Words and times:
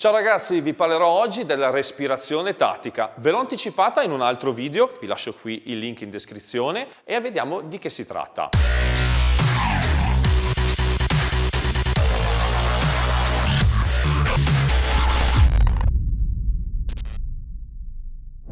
Ciao 0.00 0.12
ragazzi, 0.12 0.62
vi 0.62 0.72
parlerò 0.72 1.06
oggi 1.06 1.44
della 1.44 1.68
respirazione 1.68 2.56
tattica. 2.56 3.12
Ve 3.16 3.32
l'ho 3.32 3.36
anticipata 3.36 4.02
in 4.02 4.12
un 4.12 4.22
altro 4.22 4.50
video, 4.50 4.96
vi 4.98 5.06
lascio 5.06 5.34
qui 5.34 5.64
il 5.66 5.76
link 5.76 6.00
in 6.00 6.08
descrizione 6.08 6.88
e 7.04 7.20
vediamo 7.20 7.60
di 7.60 7.76
che 7.76 7.90
si 7.90 8.06
tratta. 8.06 8.48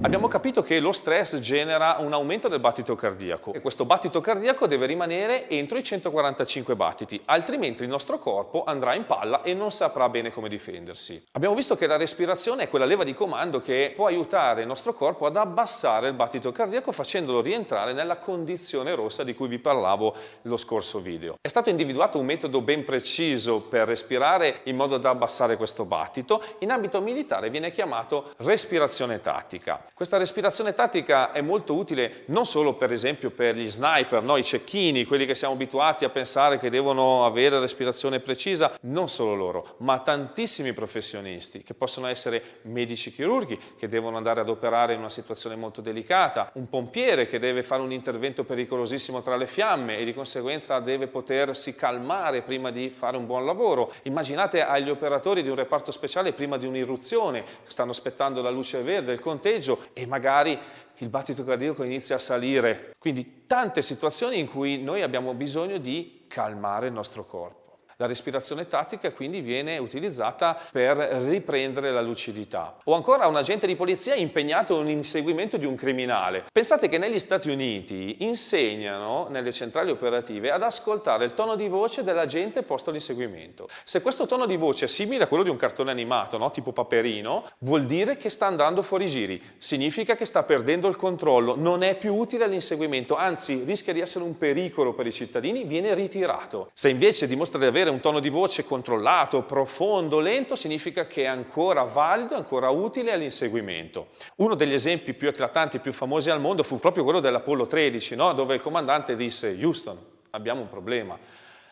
Abbiamo 0.00 0.28
capito 0.28 0.62
che 0.62 0.78
lo 0.78 0.92
stress 0.92 1.40
genera 1.40 1.96
un 1.98 2.12
aumento 2.12 2.46
del 2.46 2.60
battito 2.60 2.94
cardiaco 2.94 3.52
e 3.52 3.60
questo 3.60 3.84
battito 3.84 4.20
cardiaco 4.20 4.68
deve 4.68 4.86
rimanere 4.86 5.48
entro 5.48 5.76
i 5.76 5.82
145 5.82 6.76
battiti, 6.76 7.20
altrimenti 7.24 7.82
il 7.82 7.88
nostro 7.88 8.20
corpo 8.20 8.62
andrà 8.62 8.94
in 8.94 9.06
palla 9.06 9.42
e 9.42 9.54
non 9.54 9.72
saprà 9.72 10.08
bene 10.08 10.30
come 10.30 10.48
difendersi. 10.48 11.26
Abbiamo 11.32 11.56
visto 11.56 11.74
che 11.74 11.88
la 11.88 11.96
respirazione 11.96 12.62
è 12.62 12.68
quella 12.68 12.84
leva 12.84 13.02
di 13.02 13.12
comando 13.12 13.58
che 13.58 13.92
può 13.96 14.06
aiutare 14.06 14.60
il 14.60 14.68
nostro 14.68 14.92
corpo 14.92 15.26
ad 15.26 15.36
abbassare 15.36 16.06
il 16.06 16.14
battito 16.14 16.52
cardiaco 16.52 16.92
facendolo 16.92 17.40
rientrare 17.40 17.92
nella 17.92 18.18
condizione 18.18 18.94
rossa 18.94 19.24
di 19.24 19.34
cui 19.34 19.48
vi 19.48 19.58
parlavo 19.58 20.14
lo 20.42 20.56
scorso 20.56 21.00
video. 21.00 21.34
È 21.40 21.48
stato 21.48 21.70
individuato 21.70 22.20
un 22.20 22.26
metodo 22.26 22.60
ben 22.60 22.84
preciso 22.84 23.62
per 23.62 23.88
respirare 23.88 24.60
in 24.64 24.76
modo 24.76 24.96
da 24.96 25.10
abbassare 25.10 25.56
questo 25.56 25.84
battito, 25.84 26.40
in 26.60 26.70
ambito 26.70 27.00
militare 27.00 27.50
viene 27.50 27.72
chiamato 27.72 28.32
respirazione 28.36 29.20
tattica. 29.20 29.87
Questa 29.94 30.16
respirazione 30.16 30.74
tattica 30.74 31.32
è 31.32 31.40
molto 31.40 31.74
utile 31.74 32.22
non 32.26 32.46
solo 32.46 32.74
per 32.74 32.92
esempio 32.92 33.30
per 33.30 33.56
gli 33.56 33.68
sniper, 33.68 34.22
no? 34.22 34.36
i 34.36 34.44
cecchini, 34.44 35.04
quelli 35.04 35.26
che 35.26 35.34
siamo 35.34 35.54
abituati 35.54 36.04
a 36.04 36.08
pensare 36.08 36.58
che 36.58 36.70
devono 36.70 37.24
avere 37.24 37.58
respirazione 37.58 38.20
precisa, 38.20 38.76
non 38.82 39.08
solo 39.08 39.34
loro, 39.34 39.74
ma 39.78 39.98
tantissimi 39.98 40.72
professionisti 40.72 41.64
che 41.64 41.74
possono 41.74 42.06
essere 42.06 42.60
medici 42.62 43.12
chirurghi 43.12 43.58
che 43.76 43.88
devono 43.88 44.16
andare 44.16 44.40
ad 44.40 44.48
operare 44.48 44.92
in 44.92 45.00
una 45.00 45.08
situazione 45.08 45.56
molto 45.56 45.80
delicata, 45.80 46.50
un 46.54 46.68
pompiere 46.68 47.26
che 47.26 47.40
deve 47.40 47.62
fare 47.62 47.82
un 47.82 47.90
intervento 47.90 48.44
pericolosissimo 48.44 49.20
tra 49.20 49.36
le 49.36 49.48
fiamme 49.48 49.98
e 49.98 50.04
di 50.04 50.14
conseguenza 50.14 50.78
deve 50.78 51.08
potersi 51.08 51.74
calmare 51.74 52.42
prima 52.42 52.70
di 52.70 52.90
fare 52.90 53.16
un 53.16 53.26
buon 53.26 53.44
lavoro. 53.44 53.92
Immaginate 54.02 54.64
agli 54.64 54.90
operatori 54.90 55.42
di 55.42 55.48
un 55.48 55.56
reparto 55.56 55.90
speciale 55.90 56.32
prima 56.32 56.56
di 56.56 56.66
un'irruzione, 56.66 57.44
stanno 57.64 57.90
aspettando 57.90 58.42
la 58.42 58.50
luce 58.50 58.80
verde, 58.82 59.12
il 59.12 59.20
conteggio 59.20 59.77
e 59.92 60.06
magari 60.06 60.58
il 60.96 61.08
battito 61.08 61.44
cardiaco 61.44 61.82
inizia 61.84 62.16
a 62.16 62.18
salire. 62.18 62.94
Quindi 62.98 63.44
tante 63.46 63.82
situazioni 63.82 64.38
in 64.38 64.48
cui 64.48 64.82
noi 64.82 65.02
abbiamo 65.02 65.34
bisogno 65.34 65.78
di 65.78 66.24
calmare 66.28 66.88
il 66.88 66.92
nostro 66.92 67.24
corpo. 67.24 67.67
La 68.00 68.06
respirazione 68.06 68.68
tattica 68.68 69.10
quindi 69.10 69.40
viene 69.40 69.76
utilizzata 69.78 70.56
per 70.70 70.96
riprendere 70.96 71.90
la 71.90 72.00
lucidità. 72.00 72.76
O 72.84 72.94
ancora 72.94 73.26
un 73.26 73.34
agente 73.34 73.66
di 73.66 73.74
polizia 73.74 74.14
impegnato 74.14 74.80
nell'inseguimento 74.80 75.56
di 75.56 75.66
un 75.66 75.74
criminale. 75.74 76.44
Pensate 76.52 76.88
che 76.88 76.98
negli 76.98 77.18
Stati 77.18 77.50
Uniti 77.50 78.18
insegnano 78.20 79.26
nelle 79.30 79.50
centrali 79.50 79.90
operative 79.90 80.52
ad 80.52 80.62
ascoltare 80.62 81.24
il 81.24 81.34
tono 81.34 81.56
di 81.56 81.66
voce 81.66 82.04
dell'agente 82.04 82.62
posto 82.62 82.90
all'inseguimento. 82.90 83.68
Se 83.82 84.00
questo 84.00 84.26
tono 84.26 84.46
di 84.46 84.54
voce 84.54 84.84
è 84.84 84.88
simile 84.88 85.24
a 85.24 85.26
quello 85.26 85.42
di 85.42 85.50
un 85.50 85.56
cartone 85.56 85.90
animato, 85.90 86.38
no? 86.38 86.52
tipo 86.52 86.70
Paperino, 86.70 87.46
vuol 87.62 87.84
dire 87.84 88.16
che 88.16 88.30
sta 88.30 88.46
andando 88.46 88.82
fuori 88.82 89.08
giri. 89.08 89.42
Significa 89.56 90.14
che 90.14 90.24
sta 90.24 90.44
perdendo 90.44 90.86
il 90.86 90.94
controllo, 90.94 91.56
non 91.56 91.82
è 91.82 91.96
più 91.96 92.14
utile 92.14 92.44
all'inseguimento, 92.44 93.16
anzi 93.16 93.64
rischia 93.64 93.92
di 93.92 93.98
essere 93.98 94.22
un 94.22 94.38
pericolo 94.38 94.92
per 94.92 95.08
i 95.08 95.12
cittadini, 95.12 95.64
viene 95.64 95.94
ritirato. 95.94 96.70
Se 96.74 96.88
invece 96.88 97.26
dimostra 97.26 97.58
di 97.58 97.64
avere 97.64 97.86
avere 97.88 97.90
un 97.90 98.00
tono 98.00 98.20
di 98.20 98.28
voce 98.28 98.64
controllato, 98.64 99.42
profondo, 99.42 100.20
lento, 100.20 100.54
significa 100.54 101.06
che 101.06 101.22
è 101.22 101.26
ancora 101.26 101.82
valido, 101.82 102.36
ancora 102.36 102.68
utile 102.70 103.12
all'inseguimento. 103.12 104.08
Uno 104.36 104.54
degli 104.54 104.74
esempi 104.74 105.14
più 105.14 105.28
eclatanti, 105.28 105.78
più 105.78 105.92
famosi 105.92 106.30
al 106.30 106.40
mondo 106.40 106.62
fu 106.62 106.78
proprio 106.78 107.04
quello 107.04 107.20
dell'Apollo 107.20 107.66
13, 107.66 108.14
no? 108.14 108.32
dove 108.32 108.54
il 108.54 108.60
comandante 108.60 109.16
disse 109.16 109.56
Houston, 109.60 109.98
abbiamo 110.30 110.60
un 110.60 110.68
problema. 110.68 111.18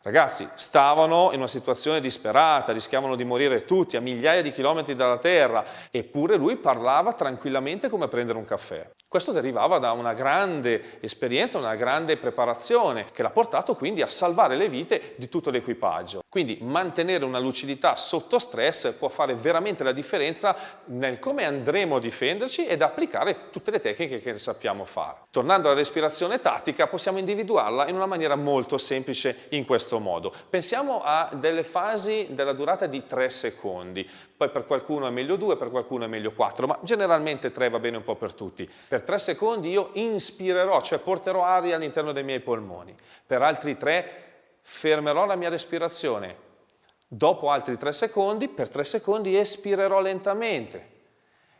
Ragazzi, 0.00 0.48
stavano 0.54 1.30
in 1.32 1.38
una 1.38 1.48
situazione 1.48 2.00
disperata, 2.00 2.72
rischiavano 2.72 3.16
di 3.16 3.24
morire 3.24 3.64
tutti 3.64 3.96
a 3.96 4.00
migliaia 4.00 4.42
di 4.42 4.52
chilometri 4.52 4.94
dalla 4.94 5.18
Terra, 5.18 5.64
eppure 5.90 6.36
lui 6.36 6.54
parlava 6.56 7.14
tranquillamente 7.14 7.88
come 7.88 8.06
prendere 8.06 8.38
un 8.38 8.44
caffè. 8.44 8.88
Questo 9.08 9.32
derivava 9.32 9.78
da 9.78 9.90
una 9.90 10.12
grande 10.12 11.00
esperienza, 11.00 11.58
una 11.58 11.74
grande 11.74 12.16
preparazione 12.16 13.06
che 13.10 13.22
l'ha 13.22 13.30
portato 13.30 13.74
quindi 13.74 14.00
a 14.00 14.06
salvare 14.06 14.54
le 14.54 14.68
vite 14.68 15.14
di 15.16 15.28
tutto 15.28 15.50
l'equipaggio. 15.50 16.20
Quindi 16.38 16.58
mantenere 16.60 17.24
una 17.24 17.40
lucidità 17.40 17.96
sotto 17.96 18.38
stress 18.38 18.92
può 18.92 19.08
fare 19.08 19.34
veramente 19.34 19.82
la 19.82 19.90
differenza 19.90 20.54
nel 20.84 21.18
come 21.18 21.44
andremo 21.44 21.96
a 21.96 21.98
difenderci 21.98 22.64
ed 22.64 22.80
applicare 22.80 23.50
tutte 23.50 23.72
le 23.72 23.80
tecniche 23.80 24.20
che 24.20 24.38
sappiamo 24.38 24.84
fare. 24.84 25.16
Tornando 25.32 25.66
alla 25.66 25.76
respirazione 25.76 26.40
tattica, 26.40 26.86
possiamo 26.86 27.18
individuarla 27.18 27.88
in 27.88 27.96
una 27.96 28.06
maniera 28.06 28.36
molto 28.36 28.78
semplice 28.78 29.46
in 29.48 29.66
questo 29.66 29.98
modo. 29.98 30.32
Pensiamo 30.48 31.02
a 31.02 31.28
delle 31.34 31.64
fasi 31.64 32.28
della 32.30 32.52
durata 32.52 32.86
di 32.86 33.04
3 33.04 33.30
secondi, 33.30 34.08
poi 34.36 34.50
per 34.50 34.64
qualcuno 34.64 35.08
è 35.08 35.10
meglio 35.10 35.34
2, 35.34 35.56
per 35.56 35.70
qualcuno 35.70 36.04
è 36.04 36.06
meglio 36.06 36.30
4, 36.30 36.68
ma 36.68 36.78
generalmente 36.82 37.50
3 37.50 37.68
va 37.68 37.80
bene 37.80 37.96
un 37.96 38.04
po' 38.04 38.14
per 38.14 38.32
tutti. 38.32 38.70
Per 38.86 39.02
3 39.02 39.18
secondi 39.18 39.70
io 39.70 39.90
inspirerò, 39.94 40.80
cioè 40.82 40.98
porterò 41.00 41.42
aria 41.42 41.74
all'interno 41.74 42.12
dei 42.12 42.22
miei 42.22 42.38
polmoni. 42.38 42.94
Per 43.26 43.42
altri 43.42 43.76
3 43.76 44.26
fermerò 44.70 45.24
la 45.24 45.34
mia 45.34 45.48
respirazione. 45.48 46.46
Dopo 47.08 47.50
altri 47.50 47.76
3 47.76 47.90
secondi, 47.90 48.48
per 48.48 48.68
3 48.68 48.84
secondi 48.84 49.36
espirerò 49.36 50.00
lentamente 50.00 50.96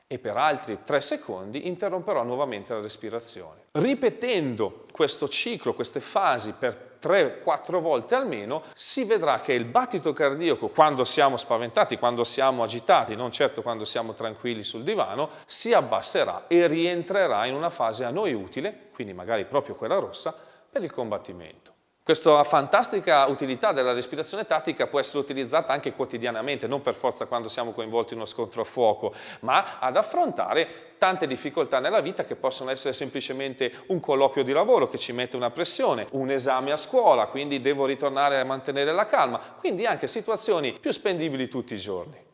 e 0.07 0.19
per 0.19 0.37
altri 0.37 0.83
3 0.85 1.01
secondi 1.01 1.67
interromperò 1.67 2.23
nuovamente 2.23 2.75
la 2.75 2.81
respirazione. 2.81 3.63
Ripetendo 3.73 4.85
questo 4.93 5.27
ciclo, 5.27 5.75
queste 5.75 6.01
fasi 6.01 6.53
per 6.53 6.99
3-4 7.03 7.81
volte 7.81 8.15
almeno, 8.15 8.63
si 8.75 9.05
vedrà 9.05 9.41
che 9.41 9.55
il 9.55 9.65
battito 9.65 10.13
cardiaco 10.13 10.69
quando 10.69 11.05
siamo 11.05 11.37
spaventati, 11.37 11.97
quando 11.97 12.25
siamo 12.25 12.63
agitati, 12.63 13.17
non 13.17 13.33
certo 13.33 13.63
quando 13.63 13.85
siamo 13.85 14.13
tranquilli 14.13 14.63
sul 14.63 14.83
divano, 14.83 15.31
si 15.47 15.73
abbasserà 15.73 16.45
e 16.47 16.67
rientrerà 16.67 17.47
in 17.47 17.55
una 17.55 17.71
fase 17.71 18.05
a 18.05 18.11
noi 18.11 18.35
utile, 18.35 18.91
quindi 18.93 19.13
magari 19.13 19.45
proprio 19.47 19.75
quella 19.75 19.99
rossa, 19.99 20.35
per 20.71 20.83
il 20.83 20.93
combattimento. 20.93 21.78
Questa 22.09 22.43
fantastica 22.43 23.27
utilità 23.27 23.73
della 23.73 23.93
respirazione 23.93 24.47
tattica 24.47 24.87
può 24.87 24.99
essere 24.99 25.19
utilizzata 25.19 25.75
anche 25.75 25.93
quotidianamente, 25.93 26.67
non 26.67 26.81
per 26.81 26.95
forza 26.95 27.27
quando 27.27 27.49
siamo 27.49 27.73
coinvolti 27.73 28.15
in 28.15 28.21
uno 28.21 28.27
scontro 28.27 28.63
a 28.63 28.65
fuoco, 28.65 29.13
ma 29.41 29.79
ad 29.79 29.95
affrontare 29.95 30.95
tante 30.97 31.27
difficoltà 31.27 31.81
nella 31.81 32.01
vita 32.01 32.25
che 32.25 32.35
possono 32.35 32.71
essere 32.71 32.95
semplicemente 32.95 33.71
un 33.89 34.01
colloquio 34.01 34.43
di 34.43 34.53
lavoro 34.53 34.89
che 34.89 34.97
ci 34.97 35.13
mette 35.13 35.37
una 35.37 35.51
pressione, 35.51 36.07
un 36.13 36.31
esame 36.31 36.73
a 36.73 36.79
scuola, 36.79 37.27
quindi 37.27 37.61
devo 37.61 37.85
ritornare 37.85 38.41
a 38.41 38.45
mantenere 38.45 38.91
la 38.91 39.05
calma, 39.05 39.39
quindi 39.59 39.85
anche 39.85 40.07
situazioni 40.07 40.79
più 40.81 40.93
spendibili 40.93 41.47
tutti 41.47 41.75
i 41.75 41.79
giorni. 41.79 42.28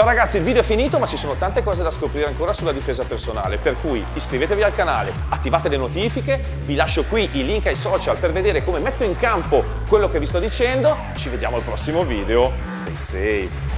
Ciao 0.00 0.08
ragazzi, 0.08 0.38
il 0.38 0.44
video 0.44 0.62
è 0.62 0.64
finito 0.64 0.98
ma 0.98 1.04
ci 1.04 1.18
sono 1.18 1.34
tante 1.34 1.62
cose 1.62 1.82
da 1.82 1.90
scoprire 1.90 2.24
ancora 2.24 2.54
sulla 2.54 2.72
difesa 2.72 3.04
personale, 3.04 3.58
per 3.58 3.76
cui 3.82 4.02
iscrivetevi 4.14 4.62
al 4.62 4.74
canale, 4.74 5.12
attivate 5.28 5.68
le 5.68 5.76
notifiche, 5.76 6.42
vi 6.64 6.74
lascio 6.74 7.04
qui 7.04 7.28
i 7.32 7.44
link 7.44 7.66
ai 7.66 7.76
social 7.76 8.16
per 8.16 8.32
vedere 8.32 8.64
come 8.64 8.78
metto 8.78 9.04
in 9.04 9.14
campo 9.18 9.62
quello 9.86 10.08
che 10.08 10.18
vi 10.18 10.24
sto 10.24 10.38
dicendo, 10.38 10.96
ci 11.16 11.28
vediamo 11.28 11.56
al 11.56 11.62
prossimo 11.62 12.02
video, 12.02 12.50
stay 12.70 12.96
safe! 12.96 13.69